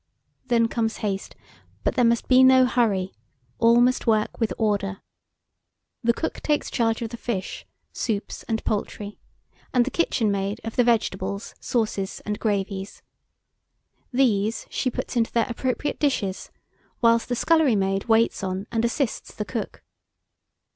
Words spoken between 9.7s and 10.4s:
and the kitchen